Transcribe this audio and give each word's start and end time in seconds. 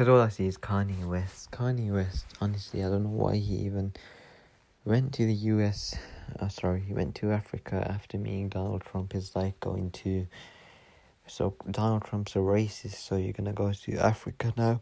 Because 0.00 0.12
all 0.14 0.20
I 0.22 0.30
see 0.30 0.46
is 0.46 0.56
Kanye 0.56 1.04
West. 1.04 1.50
Kanye 1.50 1.92
West, 1.92 2.24
honestly, 2.40 2.82
I 2.82 2.88
don't 2.88 3.02
know 3.02 3.10
why 3.10 3.36
he 3.36 3.56
even 3.66 3.92
went 4.82 5.12
to 5.12 5.26
the 5.26 5.34
US. 5.34 5.94
Uh, 6.38 6.48
sorry, 6.48 6.80
he 6.80 6.94
went 6.94 7.14
to 7.16 7.32
Africa 7.32 7.86
after 7.86 8.16
meeting 8.16 8.48
Donald 8.48 8.80
Trump. 8.80 9.14
It's 9.14 9.36
like 9.36 9.60
going 9.60 9.90
to. 9.90 10.26
So, 11.26 11.54
Donald 11.70 12.06
Trump's 12.06 12.34
a 12.34 12.38
racist, 12.38 12.94
so 12.94 13.16
you're 13.16 13.34
gonna 13.34 13.52
go 13.52 13.74
to 13.74 13.98
Africa 13.98 14.54
now. 14.56 14.80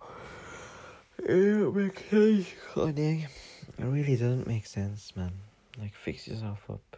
Kanye. 2.73 3.25
It 3.25 3.85
really 3.85 4.15
doesn't 4.15 4.47
make 4.47 4.67
sense, 4.67 5.17
man. 5.17 5.33
Like, 5.81 5.97
fix 5.97 6.29
yourself 6.29 6.61
up. 6.71 6.97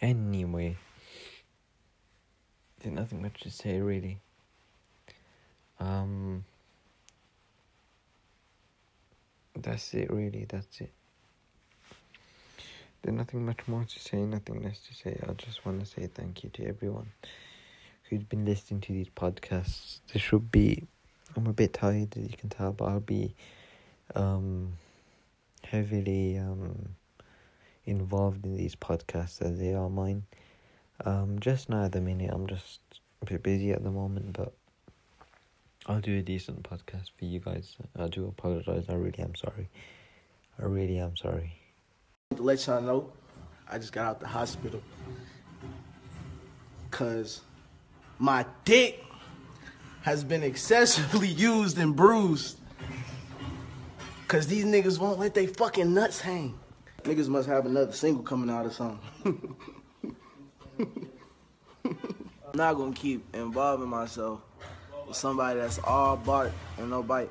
Anyway. 0.00 0.76
There's 2.78 2.94
nothing 2.94 3.22
much 3.22 3.40
to 3.40 3.50
say, 3.50 3.80
really. 3.80 4.20
Um. 5.82 6.44
That's 9.54 9.92
it, 9.94 10.10
really. 10.10 10.46
That's 10.48 10.80
it. 10.80 10.90
There's 13.02 13.16
nothing 13.16 13.44
much 13.44 13.66
more 13.66 13.84
to 13.84 13.98
say, 13.98 14.18
nothing 14.18 14.62
less 14.62 14.78
to 14.88 14.94
say. 14.94 15.18
I 15.28 15.32
just 15.32 15.66
want 15.66 15.80
to 15.80 15.86
say 15.86 16.08
thank 16.12 16.42
you 16.44 16.50
to 16.50 16.66
everyone 16.66 17.10
who's 18.04 18.22
been 18.22 18.44
listening 18.44 18.80
to 18.82 18.92
these 18.92 19.08
podcasts. 19.08 19.98
This 20.12 20.22
should 20.22 20.50
be. 20.50 20.84
I'm 21.36 21.46
a 21.46 21.52
bit 21.52 21.72
tired, 21.74 22.16
as 22.16 22.30
you 22.30 22.36
can 22.36 22.48
tell, 22.48 22.72
but 22.72 22.84
I'll 22.84 23.00
be 23.00 23.34
um, 24.14 24.74
heavily 25.64 26.38
um, 26.38 26.90
involved 27.84 28.44
in 28.44 28.56
these 28.56 28.76
podcasts 28.76 29.42
as 29.42 29.58
they 29.58 29.74
are 29.74 29.90
mine. 29.90 30.24
Um, 31.04 31.38
just 31.40 31.68
now 31.68 31.84
at 31.84 31.92
the 31.92 32.00
minute, 32.00 32.30
I'm 32.32 32.46
just 32.46 32.80
a 33.20 33.26
bit 33.26 33.42
busy 33.42 33.72
at 33.72 33.82
the 33.82 33.90
moment, 33.90 34.32
but 34.32 34.52
I'll 35.86 36.00
do 36.00 36.16
a 36.16 36.22
decent 36.22 36.62
podcast 36.62 37.10
for 37.18 37.24
you 37.24 37.40
guys. 37.40 37.76
I 37.98 38.06
do 38.06 38.26
apologize. 38.26 38.84
I 38.88 38.94
really 38.94 39.18
am 39.18 39.34
sorry. 39.34 39.68
I 40.60 40.64
really 40.64 40.98
am 40.98 41.16
sorry. 41.16 41.52
To 42.36 42.42
let 42.42 42.64
y'all 42.66 42.80
know, 42.80 43.12
I 43.68 43.78
just 43.78 43.92
got 43.92 44.06
out 44.06 44.20
the 44.20 44.28
hospital. 44.28 44.80
Cause 46.92 47.40
my 48.18 48.46
dick 48.64 49.02
has 50.02 50.22
been 50.22 50.44
excessively 50.44 51.28
used 51.50 51.78
and 51.78 51.96
bruised. 51.96 52.58
Cause 54.28 54.46
these 54.46 54.64
niggas 54.64 55.00
won't 55.00 55.18
let 55.18 55.34
they 55.34 55.46
fucking 55.46 55.92
nuts 55.92 56.20
hang. 56.20 56.58
Niggas 57.02 57.28
must 57.28 57.48
have 57.48 57.66
another 57.66 57.92
single 57.92 58.22
coming 58.22 58.50
out 58.50 58.66
or 58.66 58.70
something. 58.70 59.00
I'm 61.84 62.54
not 62.54 62.74
gonna 62.74 62.92
keep 62.92 63.34
involving 63.34 63.88
myself 63.88 64.42
with 65.06 65.16
somebody 65.16 65.60
that's 65.60 65.78
all 65.84 66.16
bark 66.16 66.50
and 66.78 66.90
no 66.90 67.02
bite. 67.02 67.30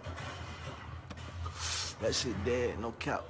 That 2.02 2.16
shit 2.16 2.34
dead, 2.46 2.80
no 2.80 2.92
cap. 2.94 3.20